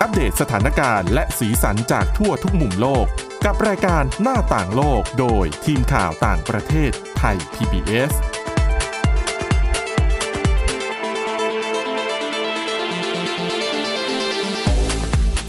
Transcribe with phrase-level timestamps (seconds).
[0.00, 3.06] อัปเดตสถานการณ์และสีสันจากทั่วทุกมุมโลก
[3.44, 8.12] กับรายการหน้าต่างโลกโดยทีมข่าวต่างประเทศไทย PBS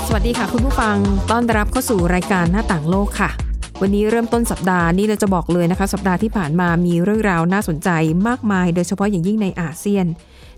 [0.08, 0.98] สวัสดีค่ะคุณผู้ฟัง
[1.32, 3.49] ต้อนรับเข้าสู่รายการหน้าต่างโลกค่ะ
[3.84, 7.90] วันนี้เริ่มต้นสัปดาห์นี้เราจะบอกเลยนะคะ สัปดาห์ที่ผ่านมามีเรื่องราวน่าสนใจ
[8.28, 10.06] มากมาย โดยเฉพาะอย่างยิ่งในอาเซียน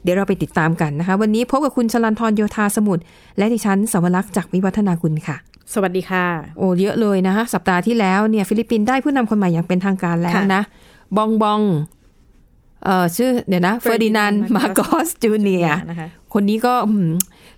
[0.04, 3.04] เดี๋ยวเราไปติดตามกันนะคะ วันนี้พบกับคุณชลันทรโยธาสมุทร
[3.38, 5.38] และดิฉันสวรักษ์จากวิวัฒนาคุณค่ะ
[5.74, 6.26] สวัสดีค่ะ
[6.58, 10.64] โอ้เยอะเลยนะคะสัปดาห์ที่แล้วเนี่ยฟิลิปปินส์ได้ผู้นำคนใหม่อย่างเป็นทางการแล้วค่ะนะ
[11.18, 11.62] บองบอง
[12.86, 17.12] เอ่อชื่อเดี๋ยวนะเฟอร์ดินานด์ Ferdinand มาร์กอส Junior นะคะคนนี้ก็อืม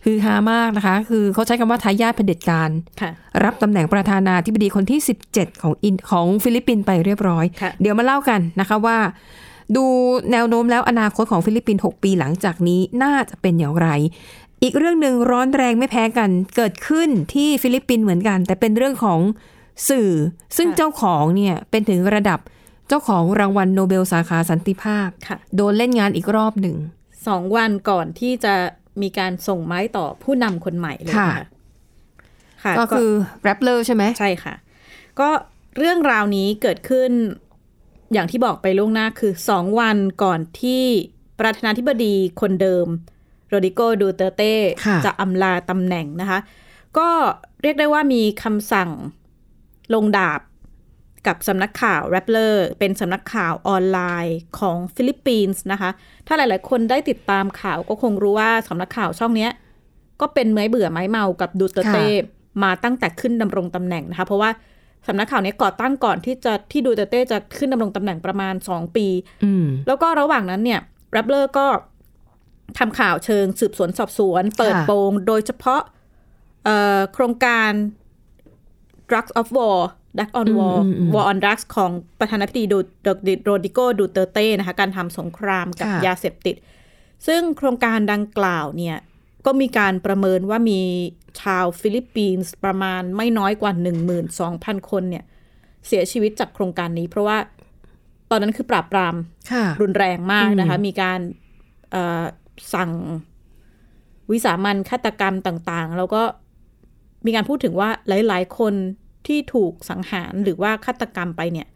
[0.05, 2.69] คือฮามากนะคะ คือเขาใช้คำว่าทายาทเผด็จการ
[3.01, 3.11] ค่ะ
[3.43, 4.99] รับตำแหน่งประธานาธิบดีคนที่
[5.31, 8.97] 17 ของอินของฟิลิปปินส์ไปเรียบร้อยค่ะเดี๋ยวมาเล่ากันนะคะว่า
[9.75, 9.85] ดู
[10.31, 13.87] แนวโน้มแล้วอนาคตของฟิลิปปินส์6ปีหลังจากนี้น่าจะเป็นอย่างไร
[14.63, 19.19] อีกเรื่องหนึ่งร้อนแรงไม่แพ้กัน เกิดขึ้นที่ฟิลิปปินส์เหมือนกัน แต่เป็นเรื่องของ
[19.89, 20.09] สื่อ
[20.57, 22.39] ซึ่งเจ้าของเนี่ยเป็นถึงระดับ
[22.87, 26.75] เจ้าของรางวัลโนเบลสาขาสันติภาพ ค่ะ โดนเล่นงานอีกรอบหนึ่ง
[27.27, 28.53] สองวันก่อนที่จะ
[29.01, 31.45] มีการส่งไม้ต่อผู้นำคนใหม่เลยค่ะค่ะ
[32.63, 33.09] ค่ะก็คือ
[33.43, 34.53] Rappler ใช่ไหมใช่ค่ะ
[35.19, 35.29] ก็
[35.77, 37.11] เรื่องราวนี้เกิดขึ้น
[38.13, 40.83] อย่างที่บอกไปล่วงหน้าคือสองวันก่อนที่
[41.39, 42.87] ประธานาธิบดีคนเดิม
[43.49, 44.53] โรดิโกดูแตร์เต
[44.85, 46.39] ค่ะจะอำลาตำแหน่งนะคะ
[46.97, 47.09] ก็
[47.61, 48.89] เรียกได้ว่ามีคำสั่ง
[49.93, 50.39] ลงดาบ
[51.27, 55.89] กับสำนักข่าว Rappler เป็นสำนักข่าวออนไลน์ของฟิลิปปินส์นะคะ
[56.27, 59.51] ถ้าหลาย ๆ คนได้ติดตามข่าวก็คงรู้ว่าสำนักข่าวช่องเนี้ย
[60.21, 64.49] ก็เป็นไม้เบื่อไม้เมากับดูเตเต้ค่ะมาตั้งแต่ขึ้นดำรงตำแหน่งนะคะ เพราะว่า
[65.07, 69.07] สำนักข่าวเนี้ยก่อตั้งก่อนที่จะที่ดูเตเต้จะขึ้นดำรงตำแหน่งประมาณ 2 ปี
[69.43, 71.65] อืมแล้วก็ระหว่างนั้นเนี่ยแรปเลอร์ก็
[72.77, 75.81] ทำข่าวเชิงสืบสวนสอบสวน เปิดโปงโดยเฉพาะ
[76.63, 77.71] เอ่อโครงการ
[79.09, 79.79] drugs of war
[80.17, 82.77] drug on war อืมอืม war on drugs ของประธานาธิบดีดู
[83.45, 86.55] โรดิโกดูเตเต้นะคะการทำสงครามกับค่ะยาเสพติด
[87.27, 88.97] ซึ่งโครงการดังกล่าวเนี่ย
[89.45, 90.81] ก็มีการประเมินว่ามี
[91.41, 93.71] ชาวฟิลิปปินส์ประมาณไม่น้อยกว่า
[94.31, 95.23] 12,000 คนเนี่ย
[95.87, 97.37] เสียชีวิตจากโครงการนี้ เพราะว่า
[98.29, 99.15] ตอนนั้นคือปราบปราม
[99.51, 101.19] ค่ะรุนแรงมากนะคะ มีการ
[101.91, 102.23] เอ่อ
[102.73, 102.91] สั่ง
[104.31, 106.23] วิสามัญฆาตกรรมต่าง ๆ แล้วก็
[107.25, 108.73] มีการพูดถึงว่าหลาย ๆ คน
[109.27, 111.67] ที่ถูกสังหารหรือว่าฆาตกรรมไปเนี่ย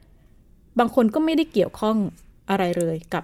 [0.79, 1.97] บางคนก็ไม่ได้เกี่ยวข้อง
[2.49, 3.23] อะไรเลยกับ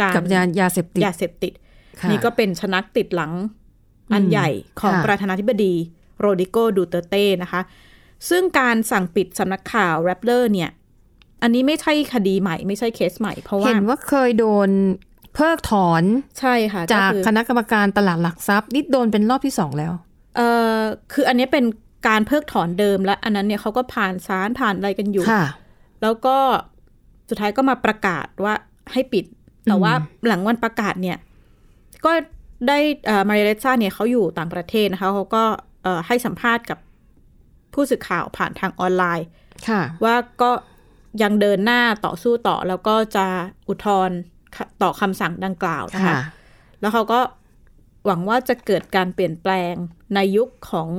[0.00, 1.52] การกับยายาเสพติดยาเสพติด
[2.00, 3.32] ค่ะนี่ก็เป็นชนักติดหลัง
[4.12, 4.48] อันอืมใหญ่
[4.80, 5.74] ของค่ะประธานาธิบดี
[6.20, 7.60] โรดิโกดูเตเต้นะคะ
[8.28, 10.70] ซึ่งการสั่งปิดสำนักข่าวแรปเลอร์เนี่ย
[11.42, 14.70] อันนี้ไม่ใช่คดีใหม่ ไม่ใช่เคสใหม่ เพราะว่าเห็นว่าเคยโดน
[15.34, 16.02] เพิกถอน
[16.40, 19.92] ใช่ค่ะจากคือคณะกรรมการตลาดหลักทรัพย์นี่โดนเป็นรอบที่สองแล้ว
[20.36, 20.78] เอ่อ
[21.12, 21.64] คืออันนี้เป็น
[22.06, 25.44] การเพิกถอนเดิมและอันนั้นเนี่ยเขาก็ผ่านศาลผ่านอะไรกันอยู่ค่ะ
[26.02, 26.36] แล้วก็
[27.28, 28.54] สุดท้ายก็มาประกาศว่า
[28.92, 29.24] ให้ปิด
[29.68, 29.92] แต่ว่า
[30.26, 31.18] หลังวันประกาศเนี่ย
[32.04, 32.12] ก็
[32.68, 32.78] ได้
[33.28, 35.44] มาริเลซ่าเนี่ยเขาอยู่ต่างประเทศนะคะเขาก็
[35.82, 36.78] เอ่อให้สัมภาษณ์กับ
[37.74, 39.26] ผู้สื่อข่าวผ่านทางออนไลน์
[39.68, 40.50] ค่ะ ว่าก็
[41.22, 43.26] ยังเดินหน้าต่อสู้ต่อ แล้วก็จะ
[43.68, 44.16] อุทธรณ์
[44.82, 46.18] ต่อคำสั่งดังกล่าวนะคะค่ะ
[46.80, 47.20] แล้วเขาก็
[48.06, 49.74] หวังว่าจะเกิดการเปลี่ยนแปลง
[50.14, 50.90] ในยุคของ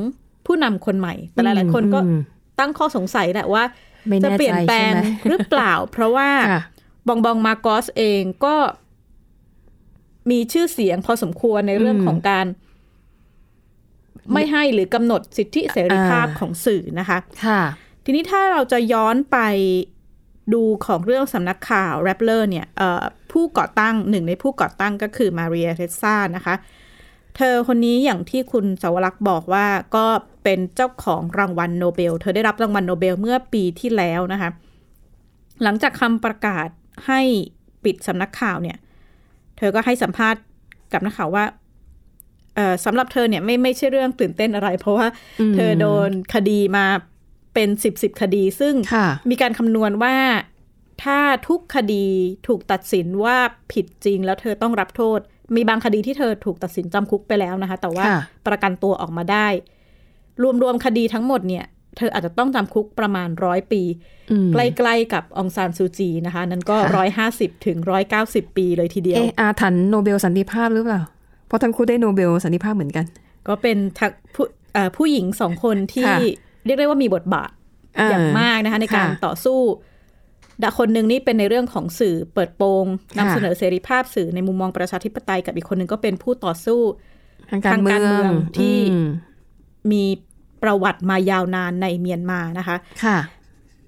[0.46, 2.22] ผู้นำคนใหม่ แต่หลายๆคนก็อืม
[2.60, 3.64] ตั้งข้อสงสัยแหละว่า
[4.08, 6.62] ไม่จะแน่เปลี่ยนใจแปลใช่งไหมหรือเปล่า เพราะว่าค่ะ
[7.08, 8.56] บองบองมาโกสเองก็
[10.32, 12.46] มีชื่อเสียงพอสมควรในเรื่องอืมของการ
[14.34, 17.62] ไม่ให้หรือกำหนดสิทธิเสรีภาพอ่าของสื่อนะคะค่ะ
[18.06, 19.38] ทีนี้ถ้าเราจะย้อนไป
[20.54, 26.56] ดูของเรื่องสำนักข่าวแรปเลอร์เนี่ยเอ่อผู้ก่อตั้งหนึ่งในผู้ก่อตั้งก็คือมาเรียเรสซานะคะ
[27.38, 30.06] เธอคนนี้อย่างที่คุณเสาวรักษ์บอกว่าก็
[30.46, 34.50] เป็นเจ้าของรางวัลโนเบล เธอได้รับรางวัลโนเบลเมื่อปีที่แล้วนะคะ
[35.64, 36.68] หลังจากคำประกาศ
[37.08, 37.22] ให้
[37.84, 38.78] ปิดสำนักข่าวเนี่ย
[39.58, 40.42] เธอก็ให้สัมภาษณ์
[40.94, 41.46] กับนักข่าวว่า
[42.56, 45.08] เอ่อสำหรับเธอเนี่ยไม่ไม่ใช่เรื่องตื่นเต้นอะไร เพราะว่า
[45.40, 46.86] อืมเธอโดนคดีมา
[47.54, 50.16] เป็นสิบสิบคดี ซึ่งค่ะมีการคำนวณว่า
[51.04, 52.06] ถ้าทุกคดี
[52.48, 53.38] ถูกตัดสินว่า
[53.72, 55.20] ผิดจริงแล้วเธอต้องรับโทษ
[55.56, 59.48] มีบางคดีที่เธอถูกตัดสินจำคุกไปแล้วนะคะ แต่ว่าค่ะประกันตัวออกมาได้
[60.62, 61.66] รวมๆคดีทั้งหมดเนี่ย
[61.98, 63.82] เธออาจจะต้องจำคุกประมาณร้อยปี
[64.32, 71.02] อืมใกล้ๆกับอองซานซูจีนะคะ นั้นก็ค่ะร้อยห้าสิบถึงร้อยเก้าสิบปีเลยทีเดียว เอะอาถรรพ์โนเบลสันติภาพหรือเปล่า
[71.48, 73.06] เพราะทั้งคู่ได้โนเบลสันติภาพเหมือนกัน
[73.48, 76.18] ก็เป็นทั้งผู้เอ่อผู้หญิงสองคนที่ค่ะ
[76.66, 77.52] เรียกได้ว่ามีบทบาท
[78.10, 79.60] อย่างมากนะคะในการค่ะต่อสู้
[80.64, 82.86] ดะคนหนึ่งนี่เป็นในเรื่องของสื่อเปิดโปง
[83.18, 86.82] นำค่ะเสนอเสรีภาพสื่อในมุมมองประชาธิปไตยกับอีกคนหนึ่งก็เป็นผู้ต่อสู้
[87.50, 88.24] ทางการเมือง
[88.58, 89.00] ที่อื
[89.92, 90.04] มมี
[90.64, 93.18] ประวัติมายาวนานในเมียนมานะคะค่ะ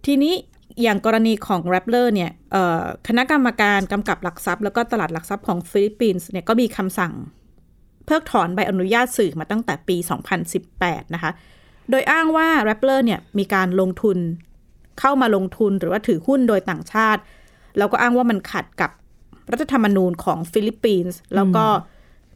[0.05, 0.33] ทีนี้
[0.81, 7.13] อย่างกรณีของแรปเลอร์เนี่ยเอ่อคณะกรรมการกำกับหลักทรัพย์ แล้วก็ตลาดหลักทรัพย์ของฟิลิปปินส์เนี่ยก็มีคำสั่ง
[8.05, 9.97] เพิกถอนใบอนุญาตสื่อมาตั้งแต่ปี
[10.55, 11.31] 2018 นะคะ
[11.89, 14.17] โดยอ้างว่า Rappler เนี่ยมีการลงทุน
[14.99, 17.21] เข้ามาลงทุนหรือว่าถือหุ้นโดยต่างชาติ
[17.77, 18.91] แล้วก็อ้างว่ามันขัดกับ
[19.51, 21.65] รัฐธรรมนูญของฟิลิปปินส์แล้วก็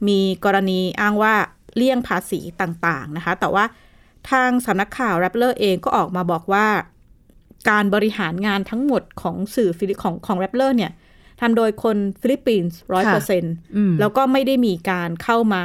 [0.07, 1.33] มีกรณีอ้างว่า
[1.75, 3.65] เลี่ยงภาษีต่างๆนะคะ แต่ว่า
[4.31, 6.67] ทางสำนักข่าว Rappler เองก็ออกมาบอกว่า
[7.69, 10.91] การบริหารงานทั้งหมดของสื่อฟิลิของของ Rappler เนี่ย
[11.39, 15.63] ทำโดยคนฟิลิปปินส์ร้อยเปอร์เซ็นต์อืมแล้วก็ไม่ได้มีการเข้ามา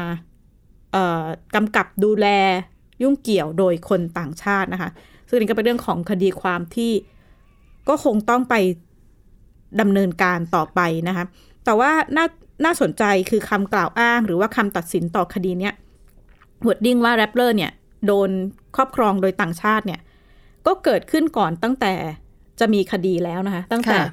[0.92, 1.24] เอ่อ
[1.54, 2.26] กำกับดูแล
[3.02, 4.90] ยุ่งเกี่ยวโดยคนต่างชาตินะคะ
[5.28, 6.92] ซึ่งนี่ก็เป็นเรื่องของคดีความที่
[7.88, 8.54] ก็คงต้องไป
[9.80, 11.24] ดำเนินการต่อไปนะคะ
[11.64, 12.26] แต่ว่าน่า
[12.64, 15.74] น่าสนใจคือคำกล่าวอ้างหรือว่าคำตัดสินต่อคดีเนี้ย
[16.68, 17.72] wording ว่า Rappler เนี่ย
[18.06, 18.30] โดน
[18.76, 20.00] ครอบครองโดยต่างชาติเนี่ย
[20.66, 21.92] ก็เกิดขึ้นก่อนตั้งแต่
[22.60, 24.04] จะมีคดีแล้วนะคะ ตั้งแต่ค่ะ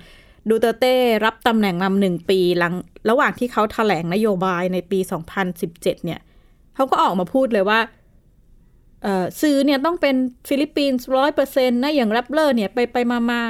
[0.50, 0.96] ดูเตอร์เต้
[1.26, 2.74] รับตำแหน่งมาหนึ่งปีหลัง
[3.10, 5.00] ระหว่างที่เขาแถลงนโยบายในปี
[5.52, 6.20] 2017 เนี่ย
[6.76, 7.80] เขาก็ออกมาพูดเลยว่า
[9.04, 10.16] เอ่อสื่อเนี่ยต้องเป็น
[10.50, 13.42] ฟิลิปปินส์ร้อยเปอร์เซ็นต์นะอย่าง Rappler เนี่ยไปไปมามา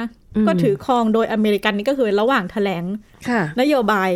[0.46, 2.84] ก็ถือครองโดยอเมริกันนี่ก็คือระหว่างแถลง
[3.28, 4.10] ค่ะนโยบาย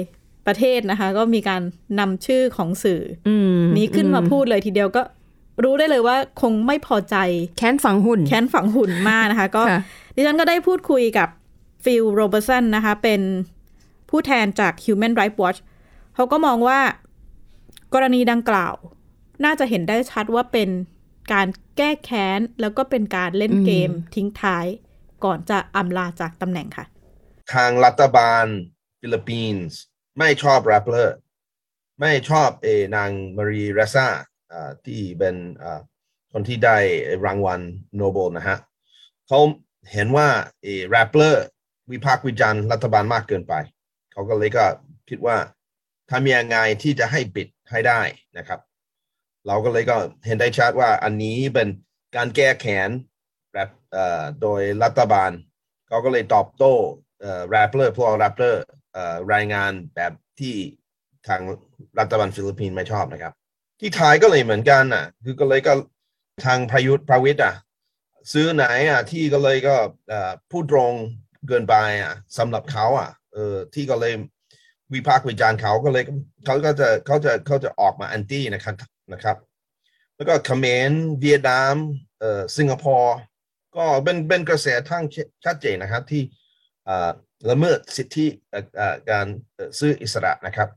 [0.48, 1.62] ประเทศนะคะ ก็มีการ
[2.00, 5.02] นำชื่อของสื่ออืมนี้ขึ้นมาพูดเลยทีเดียวก็
[5.64, 7.16] รู้ได้เลยว่าคงไม่พอใจ
[7.58, 9.80] แค้นฝังหุ่น แค้นฝังหุ่นมากนะคะ ก็ค่ะ
[10.16, 11.28] ดิฉันก็ได้พูดคุยกับ
[11.84, 13.20] ฟิลโรเบอร์สันนะคะ เป็น
[14.10, 15.58] ผู้แทนจาก Human Rights Watch
[16.14, 16.80] เขาก็มองว่า
[17.94, 18.74] กรณีดังกล่าว
[19.44, 20.68] น่าจะเห็นได้ชัดว่าเป็น
[21.32, 21.46] การ
[21.76, 24.66] แก้แค้น แล้วก็เป็นการเล่นเกมทิ้งท้าย
[25.24, 26.84] ก่อนจะอำลาจากตำแหน่งค่ะ
[27.52, 28.44] ทางรัฐบาล
[29.00, 29.78] ฟิลิปปินส์
[30.18, 31.16] ไม่ชอบ Rappler
[32.00, 34.06] ไม่ชอบเอนางมาเรียเรซ่า
[34.52, 35.80] อ่าที่เป็นอ่า
[36.32, 36.78] คนที่ได้
[37.26, 37.60] รางวัล
[37.96, 38.58] โนเบลนะฮะ
[39.26, 39.40] เขา
[39.92, 40.28] เห็นว่า
[40.62, 41.44] เอ Rappler
[41.92, 43.54] วิพากษ์วิจารณ์รัฐบาลมากเกินไป
[44.12, 44.64] เขาก็เลยก็
[45.08, 45.36] คิดว่า
[46.10, 48.00] ทำยังไงที่จะให้ปิดให้ได้
[48.38, 48.60] นะครับ
[49.46, 51.68] เราก็เลยก็เห็นได้ชัดว่าอันนี้เป็น
[52.16, 52.90] การแก้แค้น
[53.52, 55.30] แบบอ่อโดยรัฐบาล
[55.88, 56.74] เขาก็เลยตอบโต้
[57.20, 58.62] เอ่อ Rappler พวก Rappler
[59.34, 60.54] รายงานแบบที่
[61.28, 61.40] ทาง
[61.98, 63.34] รัฐบาลฟิลิปปินส์ไม่ชอบนะครับ
[63.80, 65.72] ที่ไทยก็เลยเหมือนกันอะ คือก็เลยก็
[66.44, 67.54] ทางประยุทธ์ประวิตรอะ
[68.32, 69.74] สื่อไหนอะ ที่ก็เลยก็
[70.50, 70.92] พูดตรง
[71.48, 74.14] เกินไปอะสำหรับเขาอะเออที่ก็เลย
[74.94, 76.04] วิพากษ์วิจารณ์เขาก็เลย
[76.44, 78.74] เขาก็จะเขาจะเขาจะออกมาแอนตี้นะครับ
[79.12, 79.36] นะครับ
[80.16, 81.74] แล้วก็เขมรเวียดนาม
[82.18, 83.16] เอ่อสิงคโปร์
[83.76, 85.04] ก็เป็นเป็นกระแสทั้ง
[85.44, 86.22] ชัดเจนนะครับที่
[86.88, 87.10] อ่อ
[87.50, 90.68] ละเมิดสิทธิเอ่อเอ่อการเอ่อสื่ออิสระนะครับ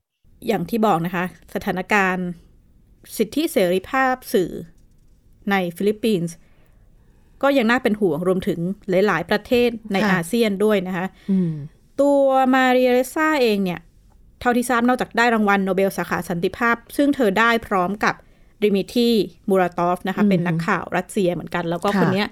[0.48, 1.25] อย่างที่บอกนะคะ
[1.56, 2.28] สถานการณ์
[3.18, 4.52] สิทธิเสรีภาพสื่อ
[5.52, 6.36] ในฟิลิปปินส์
[7.42, 8.60] ก็ยังน่าเป็นห่วงรวมถึง
[8.90, 11.52] หลาย ๆ ประเทศในค่ะอาเซียนด้วยนะคะอืม
[12.02, 12.24] ตัว
[12.56, 13.80] มาเรียเรซ่าเองเนี่ย
[14.40, 18.16] เท่าที่ทราบนอกจากได้รางวัลโนเบลสาขาสันติภาพ ซึ่งเธอได้พร้อมกับ
[18.64, 19.10] ดิมิทรี
[19.50, 22.28] มูราตอฟนะคะอืมเป็นนักข่าวรัสเซียเหมือนกัน แล้วก็ค่ะคนเนี้ย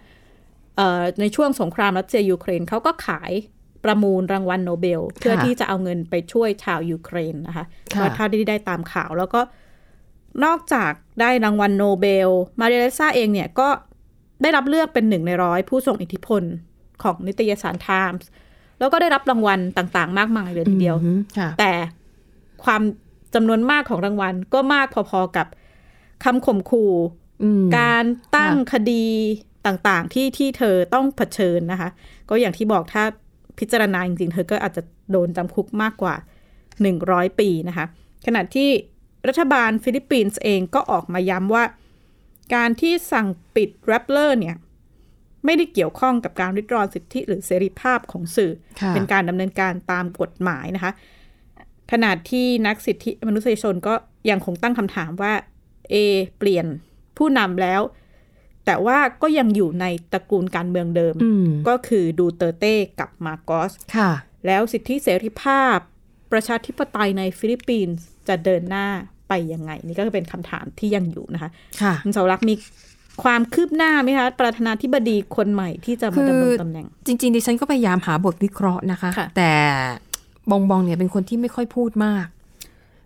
[0.77, 3.31] เอ่อในช่วงสงครามรัสเซียยูเครนเขาก็ขาย
[3.83, 7.65] ประมูลรางวัลโนเบล เพื่อที่จะเอาเงินไปช่วยชาวยูเครนนะคะ
[7.95, 9.41] ค่ะก็เท่าที่ได้ตามข่าวแล้วก็
[10.45, 10.91] นอกจาก
[11.21, 12.29] ได้รางวัลโนเบล
[12.59, 13.67] มาเรียเรซ่าเองเนี่ยก็
[14.41, 16.43] ได้รับเลือกเป็นหนึ่งในร้อยผู้ทรงอิทธิพล
[17.03, 18.29] ของนิตยสารไทมส์
[18.79, 21.71] แล้วก็ได้รับรางวัลต่างๆ มากมายเลยทีเดียวอืมค่ะแต่
[22.63, 22.81] ความ
[23.35, 25.47] จำนวนมากของรางวัลก็มากพอๆกับ
[26.23, 26.93] คำข่มขู่
[27.43, 28.03] อืมการ
[28.35, 29.05] ตั้งคดี
[29.65, 31.89] ต่างๆ ที่ที่เธอต้องเผชิญนะคะ
[32.29, 33.03] ก็อย่างที่บอกถ้า
[33.59, 36.15] พิจารณาจริงๆ เธอก็อาจจะโดนจำคุกมากกว่า
[36.77, 37.85] 100 ปีนะคะ
[38.25, 38.69] ขณะที่
[39.27, 41.63] รัฐบาลฟิลิปปินส์เองก็ออกมาย้ำว่า
[42.55, 44.55] การที่สั่งปิด Rappler เนี่ย
[45.45, 48.51] ไม่ได้เกี่ยวข้องกับการลิดรอนสิทธิหรือเสรีภาพของสื่อ
[48.81, 50.91] ค่ะเป็นการดำเนินการตามกฎหมายนะคะ
[51.91, 53.93] ขณะที่นักสิทธิมนุษยชนก็
[54.29, 55.33] ยังคงตั้งคำถามว่า
[55.89, 55.95] เอ
[56.37, 56.65] เปลี่ยน
[57.17, 57.81] ผู้นำแล้ว
[58.69, 64.11] แต่ว่าก็ยังอยู่ในตระกูลการเมืองเดิมอืมก็คือดูเตอร์เต้กับมาร์กอสค่ะ
[64.45, 65.77] แล้วสิทธิเสรีภาพ
[66.31, 68.87] ประชาธิปไตยในฟิลิปปินส์จะเดินหน้า
[69.29, 71.49] ไปยังไง นี่ก็เป็นคำถามที่ยังอยู่นะคะ
[71.81, 72.55] ค่ะคุณเสาวรักษ์มี
[73.23, 79.51] ความคืบหน้าไหมคะ ประธานาธิบดีคนใหม่ที่จะมาดำรงตำแหน่ง จริง ๆ ดิฉันก็พยายามหาบทวิเคราะห์นะคะค่ะแต่
[80.51, 82.27] บองบองเนี่ยเป็นคนที่ไม่ค่อยพูดมาก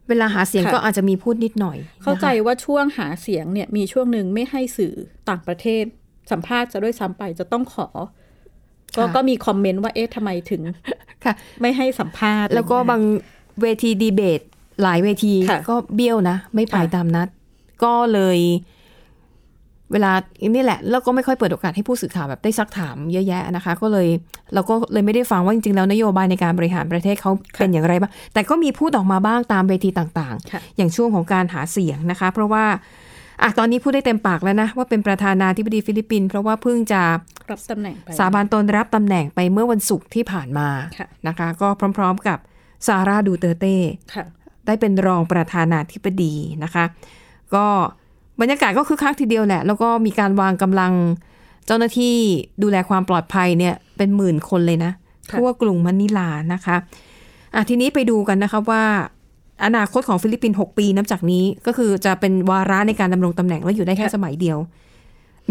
[0.09, 4.93] เวลาหาเสียงค่ะก็อาจจะมีพูดนิดหน่อยนะคะเข้าใจว่าช่วงหาเสียงเนี่ยมีช่วงหนึ่งไม่ให้สื่อ
[5.29, 5.83] ต่างประเทศ
[6.31, 7.87] สัมภาษณ์จะด้วยซ้ำไปจะต้องขอ
[8.97, 10.61] ก็ก็มีคอมเมนต์ว่าเอ๊ะทำไมถึง
[11.23, 13.01] ค่ะไม่ให้สัมภาษณ์ แล้วก็บาง
[13.61, 14.41] เวทีดีเบต
[14.83, 17.27] หลายเวทีค่ะก็เบี้ยวนะ ไม่ไปค่ะตามนัด
[17.83, 18.39] ก็เลย
[19.93, 20.11] เวลา
[20.49, 24.07] นี่แหละ แล้วก็ไม่ค่อยเปิดโอกาสให้ผู้สื่อข่าวแบบได้ซักถามเยอะแยะนะคะ ก็เลย
[24.53, 32.65] เราก็เลยไม่ได้ฟังว่าจริงๆแล้วนโยบายในการบริหารประเทศเขาเป็นอย่างไรบ้างแต่ก็มีพูดออกมาบ้างตามเวทีต่างค่ะๆอย่างช่วงของการหาเสียงนะคะ เพราะว่า
[33.41, 37.01] อะตอนนี้พูดได้เต็มปากแล้วนะ ว่าเป็นประธานาธิบดีฟิลิปปินส์เพราะว่าเพิ่งจะ
[37.51, 42.39] รับตำแหน่งไปสาบานตนรับตำแหน่งไปเมื่อวันศุกร์ที่ผ่านมาค่ะนะคะ ก็พร้อม ๆกับ
[42.87, 43.75] ซาร่าดูเตอร์เต้
[44.13, 44.25] ค่ะ
[44.65, 46.33] ได้เป็นรองประธานาธิบดี
[46.63, 46.85] นะคะ
[47.55, 47.65] ก็
[48.41, 50.93] บรรยากาศก็คึกคักทีเดียวแหละ แล้วก็มีการวางกำลัง
[51.65, 52.15] เจ้าหน้าที่
[52.63, 54.91] ดูแลความปลอดภัยเนี่ยเป็นหมื่นคนเลยนะ
[55.29, 56.75] ค่ะทั่วกรุงมะนิลานะคะ
[57.55, 58.83] อะทีนี้ไปดูกันนะคะว่า
[59.65, 64.57] อนาคตของฟิลิปปินส์6ปีนับจากนี้ก็คือจะเป็นวาระในการดำรงตำแหน่งและอยู่ได้แค่สมัยเดียว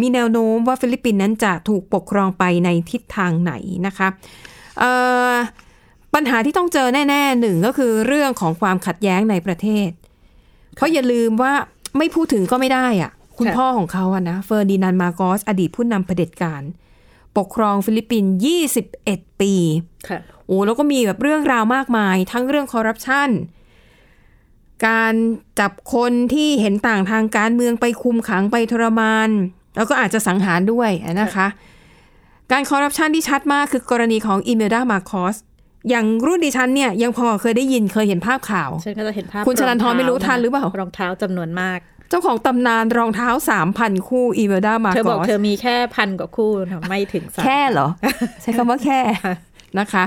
[0.01, 3.53] มีแนวโน้มว่าฟิลิปปินส์นั้นจะถูกปกครองไปในทิศทางไหน
[3.87, 4.09] นะคะ
[4.79, 4.91] เอ่
[5.31, 5.33] อ
[6.15, 9.91] ปัญหาที่ต้องเจอแน่ๆหนึ่งก็คือเรื่องของความขัดแย้งในประเทศ
[10.75, 11.53] เพราะอย่าลืมว่า
[11.99, 16.63] ไม่พูดถึงก็ไม่ได้อะคุณค่ะพ่อของเขาอะนะเฟอร์ดินานด์มาร์กอส อดีตผู้นำเผด็จการ
[17.37, 18.33] ปกครองฟิลิปปินส์
[18.89, 19.55] 21 ปี
[20.09, 23.29] ค่ะโอ้แล้วก็มีแบบเรื่องราวมากมาย ทั้งเรื่องคอร์รัปชัน
[24.87, 25.15] การ
[25.61, 29.29] จับคนที่เห็นต่างทางการเมืองไปคุมขังไปทรมาน
[29.77, 30.91] แล้วก็อาจจะสังหารด้วย
[31.23, 31.47] นะคะ
[32.53, 35.37] การคอร์รัปชันที่ชัดมากคือกรณีของอิเมลดามาร์กอส
[35.91, 41.79] อย่างรุ่นดิฉันเนี่ยยังพอเคยได้ยินเคยเห็นภาพข่าวฉันก็จะเห็นภาพคุณชลันทรองเท้ไม่รู้ทันหรือเปล่ารองเท้าจำนวนมาก
[42.11, 43.29] เจ้าของตำนานรองเท้า
[43.69, 47.89] 3,000คู่อิเมลดามาเธอคบอกอสเธอมีแค่พันกว่าคู่นะไม่ถึงสามแค่เหรอ
[48.43, 49.01] ใช้คำว่าแค่
[49.79, 50.05] นะคะ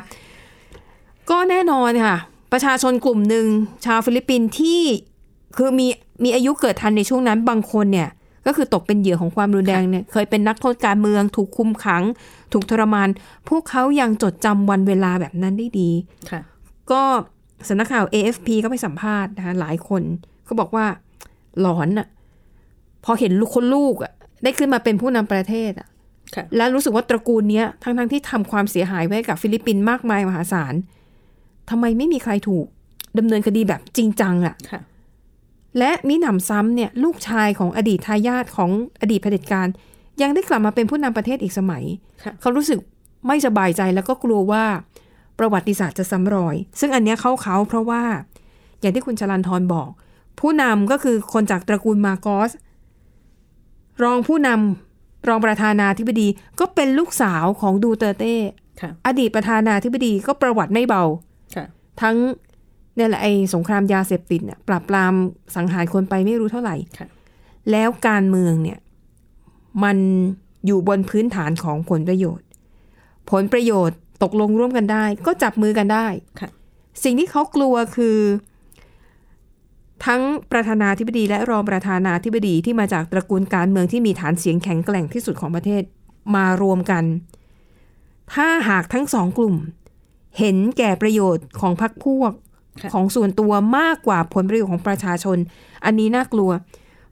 [1.29, 2.15] ก็แน่นอนค่ะ
[2.53, 3.45] ประชาชนกลุ่มหนึ่ง
[3.85, 4.81] ชาวฟิลิปปินส์ที่
[5.57, 5.87] คือมี
[6.23, 8.09] มีอายุเกิดทันในช่วงนั้นบางคนเนี่ย
[8.45, 12.03] ก็คือตกเป็นเหยื่อของความรุนแรงเนี่ยเคยเป็นนักโทษการเมือง ถูกคุมขัง
[12.53, 13.07] ถูกทรมาน
[13.49, 15.89] พวกเขายังจดจำวันเวลาแบบนั้นได้ดี
[16.31, 16.41] ค่ะ
[16.91, 17.01] ก็
[17.67, 20.01] สำนักข่าว AFP ก็ไปสัมภาษณ์นะคะหลายคน
[20.47, 20.85] ก็บอกว่า
[21.61, 22.07] หลอนอะ
[23.05, 24.11] พอเห็นลูกคนลูกอะ
[24.43, 25.87] ได้ขึ้นมาเป็นผู้นำประเทศอะ
[26.35, 30.73] ค่ะแล้วรู้สึกว่าตระกูลเนี้ยทั้งทั้งๆที่ทำความเสียหายไว้กับฟิลิปปินส์มากมายมหาศาล
[31.69, 32.65] ทำไมไม่มีใครถูก
[33.17, 34.81] ดำเนินคดีแบบจริงจังอะค่ะ
[35.79, 38.69] และมิหนำซ้ำเนี่ยลูกชายของอดีตทายาทของ
[39.01, 39.67] อดีตเผด็จการ
[40.21, 41.83] ยังได้กลับมาเป็นผู้นำประเทศอีกสมัย
[42.23, 42.79] ค่ะเขารู้สึก
[43.27, 44.65] ไม่สบายใจแล้วก็กลัวว่า
[45.39, 48.03] ประวัติศาสตร์จะซ้ำรอย ซึ่งอันเนี้ยเข้าเขาเพราะว่า
[48.79, 49.89] อย่างที่คุณชลันทรบอก
[50.39, 52.51] ผู้นำก็คือคนจากตระกูลมาโกส
[54.03, 56.27] รองผู้นำรองประธานาธิบดี
[56.59, 58.35] ก็เป็นลูกสาวของดูเตอร์เต้
[58.81, 61.03] ค่ะอดีตประธานาธิบดีก็ประวัติไม่เบา
[61.55, 61.65] ค่ะ
[62.01, 62.15] ทั้ง
[62.95, 65.13] เนี่ยแหละไอ้สงครามยาเสพติดเนี่ยปราบปราม
[65.55, 67.07] สังหารคนไปไม่รู้เท่าไหร่ค่ะ
[67.71, 68.79] แล้วการเมืองเนี่ย
[69.83, 69.97] มัน
[70.65, 72.45] อยู่บนพื้นฐานของผลประโยชน์
[73.31, 76.07] ผลประโยชน์ตกลงร่วมกันได้ ก็จับมือกันได้
[76.39, 76.49] ค่ะ
[77.03, 78.17] สิ่งที่เขากลัวคือ
[80.05, 80.21] ทั้ง
[80.51, 85.83] ประธานาธิบดีและรองประธานาธิบดีที่มาจากตระกูลการเมืองที่มีฐานเสียงแข็งแกร่งที่สุดของประเทศ
[86.35, 87.03] มารวมกัน
[88.33, 89.55] ถ้าหากทั้งสองกลุ่ม
[90.39, 92.44] เห็นแก่ประโยชน์ของพรรคพวกค่ะ
[92.93, 95.37] ของส่วนตัวมากกว่าผลประโยชน์ของประชาชน
[95.85, 96.51] อันนี้น่ากลัว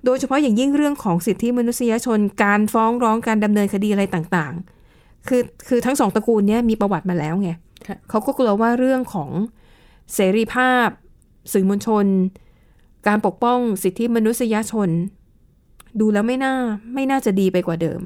[0.05, 7.49] โดยเฉพาะอย่างยิ่งเรื่องของสิทธิมนุษยชน การฟ้องร้องการดำเนินคดีอะไรต่างๆ คือคือทั้งสองตระกูลเนี้ยมีประวัติมาแล้วไง
[7.87, 9.29] ค่ะเขาก็กลัวว่าเรื่องของ
[10.13, 10.87] เสรีภาพ
[11.53, 12.05] สื่อมวลชน
[13.07, 14.89] การปกป้องสิทธิมนุษยชน
[15.99, 16.55] ดูแล้วไม่น่า
[16.93, 18.01] ไม่น่าจะดีไปกว่าเดิม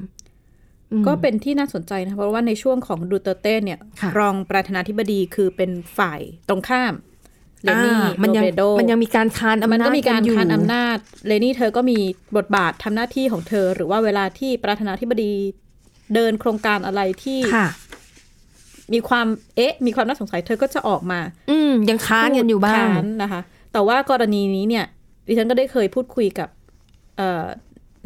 [0.92, 6.92] อืมก็เป็นที่น่าสนใจนะเพราะว่าในช่วงของดูเตอร์เต้เนี่ยค่ะรองประธานาธิบดีคือเป็นฝ่ายตรงข้าม
[7.64, 11.98] เลนี่อ่ามันยังโรเบโดมันยังมีการคานอำนาจมันก็มีการอยู่คานอำนาจ เลนี่เธอก็มี
[12.36, 15.32] บทบาททำหน้าที่ของเธอ หรือว่าเวลาที่ประธานาธิบดี
[16.14, 17.68] เดินโครงการอะไรที่ค่ะ
[18.92, 23.40] มีความเอ๊ะ มีความน่าสงสัยเธอก็จะออกมา อืมยังค้านกันอยู่บ้างค้นนะคะ
[23.72, 24.84] แต่ว่ากรณีนี้เนี่ย
[25.26, 26.48] ดิฉันก็ได้เคยพูดคุยกับ
[27.16, 27.46] เอ่อ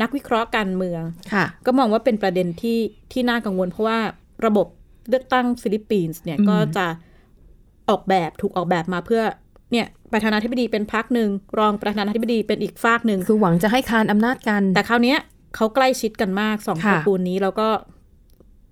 [0.02, 2.78] นักวิเคราะห์การเมืองค่ะ ก็มองว่าเป็นประเด็นที่
[3.12, 3.99] ที่น่ากังวล เพราะว่า
[4.47, 4.66] ระบบ
[5.09, 6.87] เลือกตั้งฟิลิปปินส์เนี่ยอืมก็จะ
[7.90, 9.23] ออกแบบถูกออกแบบมาเพื่อ
[9.73, 15.19] เนี่ยประธานาธิบดีเป็นพักหนึ่งรองประธานาธิบดีเป็นอีกฝากหนึ่งคือหวังจะให้คานอำนาจกัน แต่คราวเนี้ย
[15.57, 17.69] เขาใกล้ชิดกันมากสองค่ะตระกูลนี้แล้วก็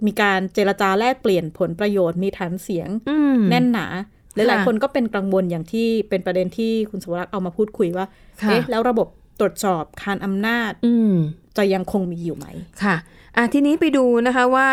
[0.06, 3.86] มีการเจรจาแลกเปลี่ยนผลประโยชน์มีฐานเสียงอืมแน่นหนา
[4.34, 8.06] หลายค่ะๆคนก็เป็นกังวลอย่างที่เป็นประเด็นที่คุณสวรักษ์เอามาพูดคุยว่า
[8.42, 9.08] ค่ะเอ๊ะแล้วระบบ
[9.40, 11.14] ตรวจสอบคานอำนาจอืม
[11.56, 12.46] จะยังคงมีอยู่ไหม
[12.82, 12.96] ค่ะ
[13.36, 14.68] อะทีนี้ไปดูนะคะว่า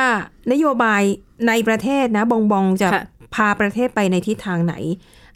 [0.52, 1.02] นโยบาย
[1.48, 3.04] ในประเทศนะ บองบองจะค่ะ
[3.36, 4.76] พาประเทศไปในทิศทางไหน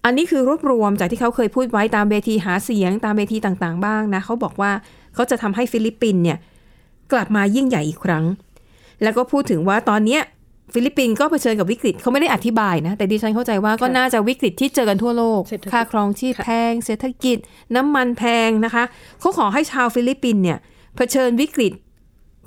[0.05, 4.71] อันนี้คือรวบรวมจากที่เขาเคยพูดไว้ตามเวทีหาเสียงตามเวทีต่างๆ บ้างนะเขาบอกว่า
[5.13, 6.37] เขาจะทำให้ฟิลิปปินส์เนี่ย
[7.11, 8.25] กลับมายิ่งใหญ่อีกครั้ง
[9.03, 10.21] แล้วก็พูดถึงว่าตอนเนี้ย
[10.73, 17.37] ฟิลิปปินส์ก็เผชิญกับวิกฤตเขาไม่ได้อธิบายนะ แต่ดิฉันเข้าใจว่าก็น่าจะวิกฤตที่เจอกันทั่วโลกเศรษฐกิจค่าครองชีพค่ะแพง เศรษฐกิจ
[17.75, 18.83] น้ำมันแพงนะคะ
[19.19, 20.57] เขาขอให้ชาวฟิลิปปินส์เนี่ย
[20.95, 21.73] เผชิญวิกฤต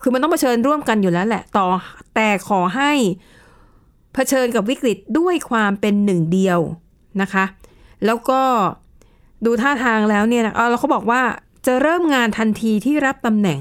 [0.02, 1.66] คือมันต้องเผชิญร่วมกันอยู่แล้วแหละ ต่อ
[2.14, 2.92] แต่ขอให้
[4.14, 6.60] เผชิญกับวิกฤตด้วยความเป็นหนึ่งเดียว
[7.22, 7.44] นะคะ
[8.06, 8.40] แล้วก็
[9.44, 11.22] ดูท่าทางแล้วเนี่ยนะเออแล้วเขาบอกว่า
[11.66, 13.60] จะเริ่มงานทันทีที่รับตำแหน่ง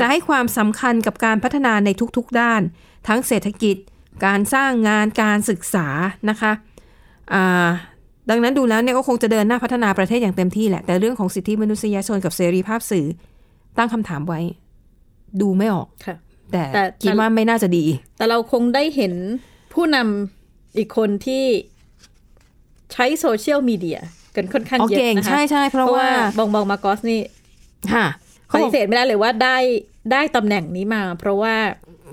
[0.00, 2.60] จะให้ความสำคัญกับการพัฒนาในทุกๆด้าน
[3.08, 3.76] ทั้งเศรษฐกิจ
[4.24, 5.86] การสร้างงานการศึกษา
[6.30, 6.52] นะคะ
[7.32, 7.68] อ่า
[8.30, 13.06] ดังนั้นดูแล้วเนี่ยก็คงจะเดินหน้าพัฒนาประเทศอย่างเต็มที่แหละ แต่เรื่องของสิทธิมนุษยชนกับเสรีภาพสื่อ
[13.78, 14.40] ตั้งคำถามไว้
[15.40, 16.16] ดูไม่ออกค่ะ
[16.52, 17.84] แต่แต่คิดว่าไม่น่าจะดี
[18.18, 19.12] แต่เราคงได้เห็น
[19.74, 21.44] ผู้นำอีกคนที่
[22.92, 23.98] ใช้โซเชียลมีเดีย
[24.36, 27.20] กันค่อนข้างอ๋อเยอะเก่งนะคะใช่ใช่เพเพราะราะว่าว่าบองบองมาโกอสนี่
[27.92, 28.06] ค่ะ
[28.50, 29.56] ปเขาบฏิอกเสธไม่ได้เลยว่าได้
[30.12, 31.54] ได้ตำแหน่งนี้มา เพราะว่า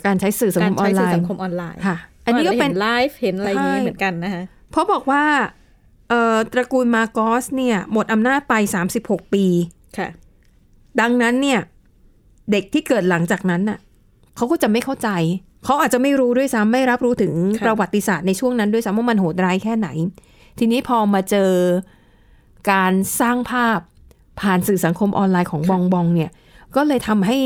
[0.05, 5.23] การใช้สื่อสังกาครมออใช้นไลสื่อสัน์งคมออนไลน์ค่ะ อันนี้ก็เป็นห็ไลฟ์เห็นอะไรอย่างนี้ใช่เหมือนกันนะคะเพราะบอกว่า
[6.09, 8.53] เอ่อตระกูลมาโกอสเนี่ยหมดอำนาจไป
[8.95, 9.45] 36 ปี
[9.97, 10.09] ค่ะ
[11.01, 11.59] ดังนั้นเนี่ย
[12.51, 13.79] เด็กที่เกิดหลังจากนั้นน่ะ
[14.35, 15.09] เขาก็จะไม่เข้าใจ
[15.65, 19.87] เขาอาจจะไม่รู้ด้วยซ้ำไม่รับรู้ถึงค่ะประวัติศาสตร์ในช่วงนั้นด้วยซ้ำว่ามันโหดร้ายแค่ไหน
[20.57, 21.51] ทีนี้พอมาเจอ
[22.71, 23.79] การสร้างภาพ
[24.41, 26.31] ผ่านสื่อสังคมออนไลน์ของบองบองเนี่ย
[26.75, 27.37] ก็เลยทำให้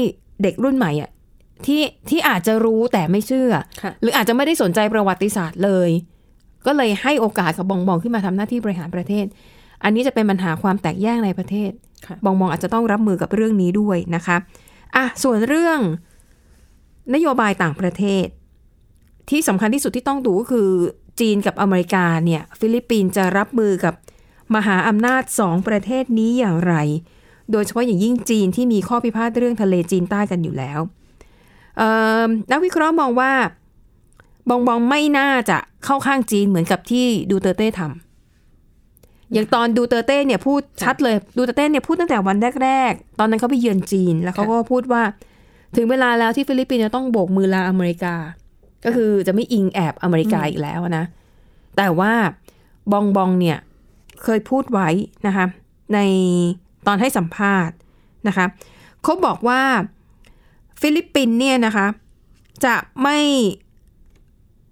[0.44, 1.10] เด็กรุ่นใหม่อะ
[1.66, 3.52] ที่ที่อาจจะรู้แต่ไม่เชื่อ
[3.82, 5.90] ค่ะหรืออาจจะไม่ได้สนใจประวัติศาสตร์เลย
[6.66, 9.26] ก็เลยให้โอกาสกับบองบองขึ้นมาทำหน้าที่บริหารประเทศ
[9.84, 11.72] อันนี้จะเป็นปัญหาความแตกแยกในประเทศ
[12.08, 14.38] ค่ะบองบองอาจจะต้องรับมือกับเรื่องนี้ด้วยนะคะ
[14.96, 15.80] อะส่วนเรื่อง
[17.14, 18.26] นโยบายต่างประเทศ
[19.30, 20.70] ที่สำคัญที่สุดที่ต้องดูก็คือ
[21.20, 23.94] จีนกับอเมริกาเนี่ยฟิลิปปินส์จะรับมือกับ
[24.56, 26.76] มหาอำนาจสองประเทศนี้อย่างไร
[27.52, 30.80] โดยเฉพาะอย่างยิ่งจีนที่มีข้อพิพาทเรื่องทะเลจีนใต้กันอยู่แล้ว
[32.52, 33.32] นักวิเคราะห์มองว่า
[34.50, 45.04] บองบองไม่น่าจะเข้าข้างจีนเหมือนกับที่ดูเตอร์เต้ทำอย่างตอนดูเตอร์เต้เนี่ยพูดชัดเลยดูเตอร์เต้เนี่ยพูดตั้งแต่วันแรก ๆ ตอนนั้นเขาไปเยือนจีนแล้วเขาก็พูดว่า
[45.76, 48.16] ถึงเวลาแล้วที่ฟิลิปปินส์จะต้องโบกมือลาอเมริกา
[48.86, 51.06] ก็คือจะไม่อิงแอบอเมริกาอีกแล้วนะ
[51.78, 52.14] แต่ว่า
[52.92, 53.58] บองบองเนี่ย
[54.24, 54.90] เคยพูดไว้
[55.28, 55.46] นะคะ
[55.94, 56.00] ใน
[56.88, 57.76] ตอนให้สัมภาษณ์
[58.28, 58.46] นะคะ
[59.04, 59.62] เขาบอกว่า
[60.82, 61.88] ฟิลิปปินเนี่ยนะคะ
[62.66, 63.20] จะไม่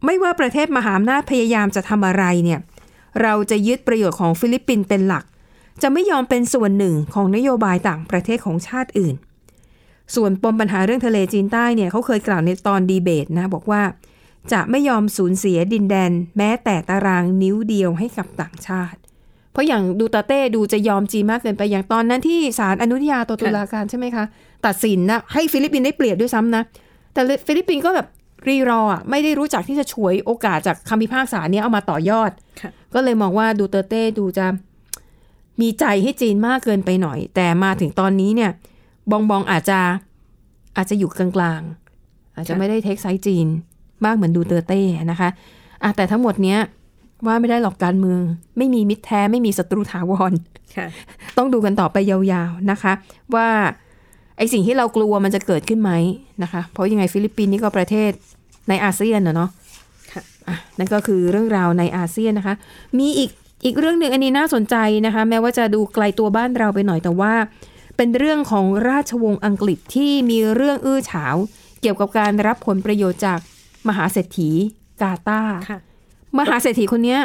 [0.06, 2.60] ไม่ว่าประเทศมหาอำนาจพยายามจะทำอะไรเนี่ย
[3.22, 5.24] เราจะยึดประโยชน์ของฟิลิปปินเป็นหลัก
[5.82, 9.16] จะไม่ยอมเป็นส่วนหนึ่งของนโยบายต่างประเทศของชาติอื่น
[10.16, 13.82] ส่วนปมปัญหาเรื่องทะเลจีนใต้เนี่ยเขาเคยกล่าวในตอนดีเบตนะบอกว่า
[14.52, 19.00] จะไม่ยอมสูญเสียดินแดน แม้แต่ตารางนิ้วเดียวให้กับต่างชาติ
[19.52, 24.26] เพราะอย่างดูเตอร์เต้ดูจะยอมจีนมากเกินไปอย่างตอนนั้นที่ศาลอนุญาโตตุลาการใช่ไหมคะ
[24.66, 26.64] ตัดสินนะให้ฟิลิปปินส์ได้เปรียบด้วยซ้ำนะ
[27.14, 28.08] แต่ฟิลิปปินส์ก็แบบ
[28.48, 34.46] รีรออะไม่ได้รู้จักที่จะฉวยโอกาสจากคำพิพากษาเนี้ยเอามาต่อยอดค่ะก็เลยมองว่าดูเตอร์เต้ดูจะ
[35.62, 38.52] มีใจให้จีนมากเกินไปหน่อย แต่มาถึงตอนนี้เนี่ย
[39.12, 39.80] บองบองอาจจะ
[40.78, 43.48] อาจจะอยู่กลางๆ อาจจะไม่ได้ take sides จีน
[44.06, 45.30] มากเหมือนดูเตอร์เต้นะคะ
[45.84, 46.60] อะแต่ทั้งหมดเนี้ย
[47.28, 48.22] ว่าไม่ได้หรอกการเมือง
[48.58, 50.34] ไม่มีมิตรแท้ไม่มีศัตรูถาวร
[50.76, 50.88] ค่ะ
[51.38, 52.94] ต้องดูกันต่อไปยาวๆนะคะ
[53.36, 53.48] ว่า
[54.38, 55.92] ไอ้สิ่งที่เรากลัวมันจะเกิดขึ้นไหม
[56.44, 58.12] นะคะ เพราะยังไงฟิลิปปินส์นี่ก็ประเทศ
[58.70, 59.50] ในอาเซียนน่ะเนาะ
[60.12, 62.56] ค่ะอะนั่นก็คือเรื่องราวในอาเซียนนะคะ
[63.00, 63.30] มีอีก
[63.66, 67.34] อีกเรื่องหนึ่งอันนี้น่าสนใจนะคะ แม้ว่าจะดูไกลตัวบ้านเราไปหน่อยแต่ว่า
[67.98, 71.36] เป็นเรื่องของราชวงศ์อังกฤษที่มีเรื่องอื้อฉาว
[71.82, 73.40] เกี่ยวกับการรับผลประโยชน์จาก
[73.88, 74.50] มหาเศรษฐี
[75.02, 75.80] กาตาร์ค่ะ
[76.40, 77.20] มหาเศรษฐีคนเนี้ย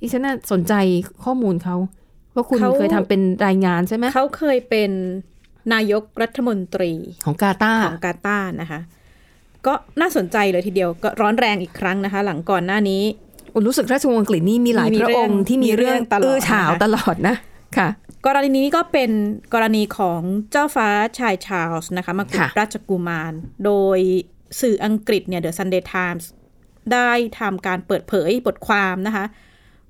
[0.00, 0.74] ดิฉันน่ะสนใจ
[1.24, 1.76] ข้อมูลเขา
[2.34, 4.90] ว่าคุณเขาเคยทำเป็นรายงานใช่ไหมเขาเคยเป็น
[5.74, 6.92] นายกรัฐมนตรี
[7.24, 8.80] ของกาตาร์ของกาตาร์นะคะ
[9.66, 13.02] ก็น่าสนใจเลยทีเดียวก็ร้อนแรงอีกครั้งนะคะ หลังก่อนหน้านี้
[13.54, 17.36] อุยรู้สึกราชวงศ์อังกฤษนี่มีหลายมีพระเรื่อองงค์ที่มีเรื่องมีเรื่องตลอดอื้อฉาวนะคะตลอดนะ
[17.76, 17.88] ค่ะ
[18.26, 19.10] กรณีนี้ก็เป็น
[19.54, 23.32] กรณีของเจ้าฟ้าชายชาร์ลส์นะคะมากุฎค่ะราชกุมาร
[23.64, 23.98] โดย
[24.60, 26.24] สื่ออังกฤษเนี่ย The Sunday Times
[26.92, 27.10] ได้
[27.40, 29.24] ทำการเปิดเผยบทความนะคะ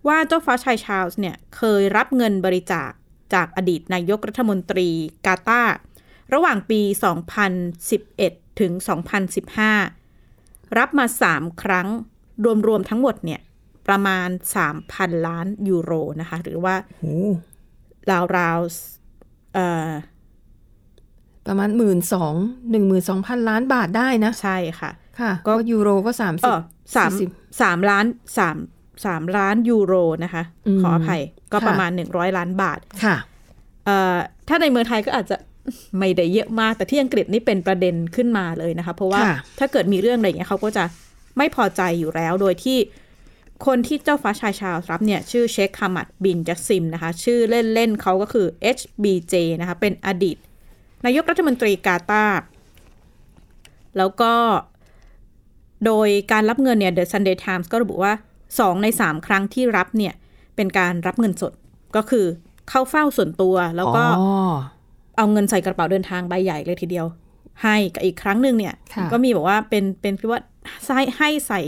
[0.08, 2.90] ว่าเจ้าฟ้าชายชาร์ลส์เนี่ยเคยรับเงินบริจาค
[3.34, 4.88] จากอดีตนายกรัฐมนตรี
[5.26, 5.76] กาตาร์
[6.34, 6.80] ระหว่างปี
[7.90, 8.72] 2011 ถึง
[9.94, 11.88] 2015 รับมา 3 ครั้ง
[12.68, 13.40] รวม ๆ ทั้งหมดเนี่ย
[13.88, 14.28] ประมาณ
[14.76, 17.16] 3,000 ล้านยูโรนะคะ หรือว่าโอ้
[18.10, 19.90] ราวๆเอ่อ
[21.46, 22.34] ประมาณหมื่นสอง
[22.70, 24.90] หนึ่งหมื่นสองพันล้านบาทได้นะ ใช่ค่ะ
[25.20, 26.58] ค่ะ ก็ก็ยูโรก็สามเอสิบอ
[26.96, 27.28] สามสี่สิบ
[27.60, 28.06] สามล้าน
[28.38, 28.56] สาม
[29.04, 33.16] สามล้านยูโรนะคะอืมขออภัยก็ค่ะประมาณหนึ่งร้อยล้านบาทค่ะ
[33.84, 34.16] เอ่อ
[34.48, 35.36] ถ้าในเมืองไทยก็อาจจะ
[35.98, 40.84] ไม่ได้เยอะมาก แต่ที่อังกฤษนี่เป็นประเด็นขึ้นมาเลยนะคะ เพราะว่าค่ะถ้าเกิดมีเรื่องอะไรอย่างเงี้ยเขาก็จะ
[41.36, 42.78] ไม่พอใจอยู่แล้วโดยที่
[43.66, 47.38] คนที่เจ้าฟ้าชายชาลส์รับเนี่ยชื่อเชคคามัดบินจัสซิมนะคะ ชื่อ
[47.74, 50.36] เล่นๆเขาก็คือ HBJ นะคะ เป็นอดีต
[51.04, 52.40] นายกรัฐมนตรีกาตาร์
[53.98, 54.32] แล้วก็
[55.86, 58.12] โดยการรับเงินเนี่ย The Sunday Times ก็ระบุว่า
[58.48, 60.14] 2 ใน 3 ครั้งที่รับเนี่ย
[60.56, 61.52] เป็นการรับเงินสด
[61.96, 62.26] ก็คือ
[62.68, 64.54] เข้าเฝ้าส่วนตัวแล้วก็อ๋อ
[65.16, 67.06] เอาเงินใส่กระเป๋าเดินทางใบใหญ่เลยทีเดียว
[67.62, 70.40] ให้กับอีกครั้งหนึ่งเนี่ยค่ะก็มีบอกว่าเป็นเป็นคือว่า
[70.84, 71.60] ให้ให้ใส่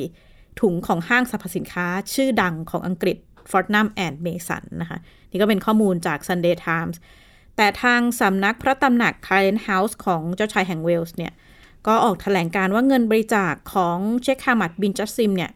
[0.61, 3.17] ถุงของห้างสรรพสินค้าชื่อดังของอังกฤษ
[3.51, 4.99] Fortnum and Mason นะคะ
[5.31, 6.97] นี่ก็เป็นข้อมูลจาก Sunday Times
[7.57, 11.33] แต่ทางสำนักพระตำหนัก Clarence House ของเจ้าชายแห่งเวลส์เนี่ย
[11.87, 15.53] ก็ออกแถลงการว่าเงินบริจาคของเชคฮามัดบินจัสซิมเนี่ย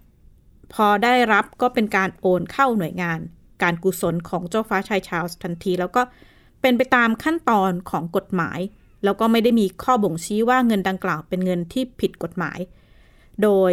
[0.72, 3.18] พอได้รับก็เป็นการโอนเข้าหน่วยงาน
[3.62, 6.02] การกุศลของเจ้าฟ้าชายชาลส์ทันที แล้วก็
[6.60, 8.60] เป็นไปตามขั้นตอนของกฎหมาย
[9.04, 12.58] แล้วก็ไม่ได้มีข้อบ่งชี้ว่าเงินดังกล่าวเป็นเงินที่ผิดกฎหมาย
[13.42, 13.72] โดย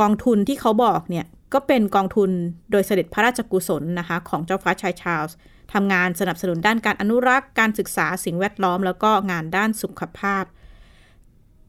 [0.00, 2.30] กองทุนที่เขาบอกเนี่ยก็เป็นกองทุน
[2.70, 5.36] โดยเสด็จพระราชกุศลนะคะของเจ้าฟ้าชายชาลส์
[5.72, 10.44] ทำงานสนับสนุนด้านการอนุรักษ์การศึกษาสิ่งแวดล้อม แล้วก็งานด้านสุขภาพ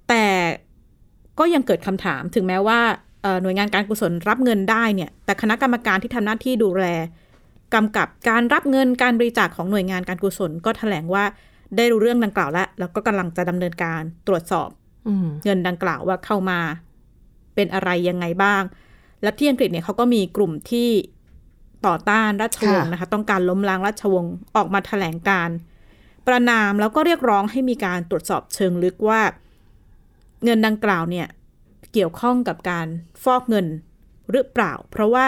[0.09, 0.25] แต่
[1.39, 2.79] ก็ยังเกิดคำถามถึงแม้ว่า
[3.21, 6.85] เอ่อหน่วยงานการกุศลรับเงินได้เนี่ยแต่คณะกรรมการที่ทำหน้าที่ดูแล
[7.73, 11.23] กำกับการรับเงินการบริจาคของหน่วยงานการกุศล ก็แถลงว่า
[11.77, 14.69] ได้รู้เรื่องดังกล่าวแล้ว แล้วก็กำลังจะดำเนินการตรวจสอบ
[15.07, 16.59] อืมเงินดังกล่าวว่าเข้ามา
[17.57, 18.63] เป็นอะไรยังไงบ้าง
[19.23, 20.89] และที่อังกฤษเนี่ยเขาก็มีกลุ่มที่
[21.87, 25.49] ต่อต้านราชวงศ์นะคะ ต้องการล้มล้างราชวงศ์ออกมาแถลงการ
[26.27, 29.21] ประนามแล้วก็เรียกร้องให้มีการตรวจสอบเชิงลึกว่า
[30.43, 31.27] เงินดังกล่าวเนี่ย
[31.93, 32.87] เกี่ยวข้องกับการ
[33.23, 33.67] ฟอกเงิน
[34.31, 35.27] หรือเปล่า เพราะว่า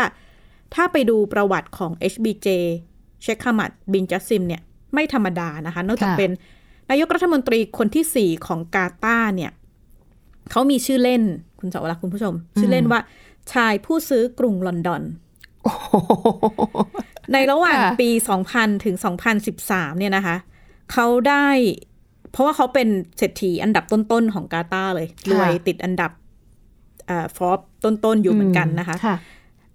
[0.73, 2.47] ถ้าไปดูประวัติของ HBJ
[3.21, 4.61] เชคฮามัดบินจัสซิมเนี่ย
[4.93, 6.31] ไม่ธรรมดานะคะนอกจากค่ะเป็น
[6.89, 9.51] นายกรัฐมนตรีคนที่สี่ของกาตาร์เนี่ย
[10.51, 11.21] เขามีชื่อเล่น
[11.59, 12.99] คุณสาวรักษ์คุณผู้ชม ชื่อเล่นว่า
[13.53, 15.01] ชายผู้ซื้อกรุงลอนดอน
[17.33, 18.09] ในระหว่างค่ะปี
[18.47, 18.95] 2000 ถึง
[19.47, 20.35] 2013 เนี่ยนะคะ
[20.93, 21.47] เขาได้
[22.31, 26.11] เพราะว่าเขาเป็นเศรษฐีอันดับต้นๆของกาตาร์เลยรวยติดอันดับ
[27.35, 29.15] ฟอร์ต้นๆอยู่เหมือนกันนะคะค่ะ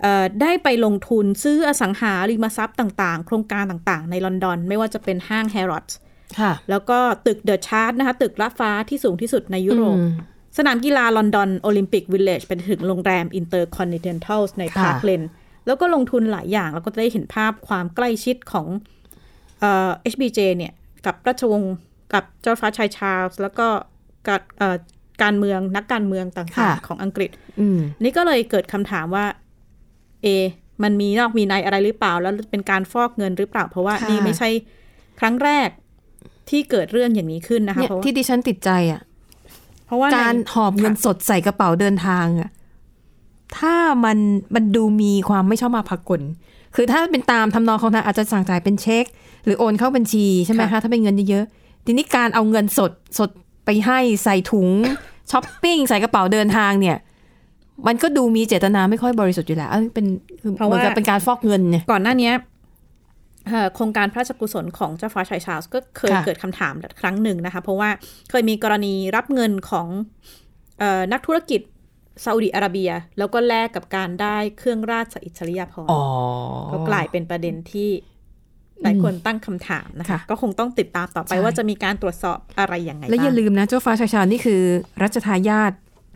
[0.03, 5.95] เอ่อได้ไปลงทุนซื้ออสังหาริมทรัพย์ต่างๆ โครงการต่างๆ ในลอนดอน ไม่ว่าจะเป็นห้าง Harrods
[6.41, 10.13] ค่ะแล้วก็ตึก The Shard นะคะ ตึกละฟ้าที่สูงที่สุดในยุโรปอืม
[10.59, 15.23] สนามกีฬาลอนดอนโอลิมปิกวิลเลจเป็นถึงโรงแรมอินเตอร์คอนติเนนทัลในค่ะพาร์คเลน
[15.67, 18.67] แล้วก็ลงทุนหลายอย่าง แล้วก็จะได้เห็นภาพความใกล้ชิดของ
[19.61, 20.73] เอ่อ HBJ เนี่ย
[21.07, 21.75] กับราชวงศ์
[22.13, 23.67] กับเจ้าฟ้าชายชาร์ลส์แล้วก็
[24.29, 24.77] กับเอ่อ
[25.23, 29.27] การเมืองนักการเมืองต่างๆ ของอังกฤษอืมนี่ก็เลยเกิดคำถามว่า
[30.23, 30.45] เอะ
[30.83, 34.49] มันมีนอกมีในอะไรหรือเปล่า แล้วเป็นการฟอกเงินหรือเปล่า เพราะว่าค่ะนี่ไม่ใช่
[35.21, 35.69] ครั้งแรก
[36.51, 39.01] ที่เกิดเรื่องอย่างนี้ขึ้นนะคะเนี่ยเพราะว่าที่ดิฉันติดใจอะ
[39.87, 42.51] เพราะว่าในการหอบเงินสดใส่กระเป๋าเดินทางอะ
[43.59, 44.19] ถ้ามัน
[44.55, 46.21] มันดูมีความไม่ชอบมาพากล
[46.75, 49.05] คือถ้าเป็นตามทำนองของทางอาจจะสั่งจ่ายเป็นเช็ค
[49.45, 53.31] หรือโอนเข้าบัญชีใช่ไหมคะถ้าเป็นเงินเยอะๆทีนี้การเอาเงินสดสด
[53.65, 54.69] ไปให้ใส่ถุง
[55.31, 56.97] ช้อปปิ้งใส่กระเป๋าเดินทางเนี่ย
[57.87, 60.07] มันก็ดูมีเจตนาไม่ค่อยบริสุทธิ์อยู่แล้วเอ้ยเป็น
[60.43, 62.54] คือเพราะเหมือนว่ากับเป็นการฟอกเงินเนี่ยก่อนหน้าเนี้ยเอ่อ
[63.75, 67.91] โครงการพระราชกุศลของเจ้าฟ้าชายชาร์ลส์ก็เคยค่ะเกิดคำถามครั้งหนึ่งนะคะ เพราะว่า
[68.31, 69.87] เคยมีกรณีรับเงินของ
[70.79, 71.61] เออนักธุรกิจ
[72.25, 76.03] ซาอุดิอาระเบีย แล้วก็แลกกับการได้เครื่องราชอิสริยาภรณ์อ๋อ
[76.73, 77.91] ก็กลายเป็นประเด็นที่
[78.83, 84.63] หลายคนตั้งคำถามนะคะค่ะก็คงต้องติดตามต่อไปใช่ว่าจะมีการตรวจสอบอะไรยังไงและอย่าบ้างลืมนะเจ้าฟ้าชายชาญนี่คือ
[85.03, 85.73] รัชทายาท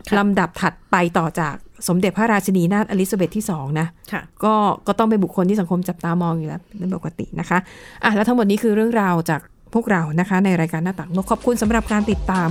[0.07, 1.55] ค่ะลำดับถัดไปต่อจาก
[1.87, 4.53] สมเด็จพระราชินีนาถอลิซาเบธที่สองนะค่ะก็
[4.87, 7.57] ก็ต้องเป็นบุคคลที่สังคมจับตามองอยู่แล้วเป็นปกตินะคะ
[8.03, 9.41] อะแล้วทั้งหมดนี้คือเรื่องราวจาก
[9.73, 12.47] พวกเรานะคะ ในรายการหน้าต่างโลกขอบคุณสำหรับการติดตาม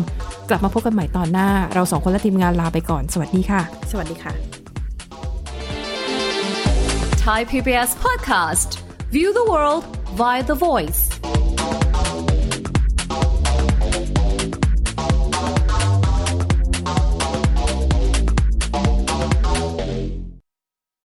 [0.49, 3.61] กลับมาพบกันใหม่ตอนหน้า เราสองคนและทีมงานลาไปก่อน สวัสดีค่ะ
[3.91, 4.33] สวัสดีค่ะ
[7.25, 8.71] Thai PBS podcast.
[9.11, 9.85] View the world
[10.21, 11.03] via the voice.